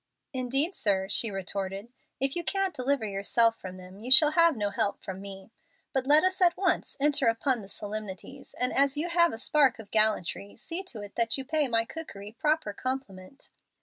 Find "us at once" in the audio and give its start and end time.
6.23-6.97